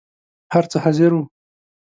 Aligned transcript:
هر 0.53 0.63
څه 0.71 0.77
حاضر 0.83 1.11
وو. 1.13 1.23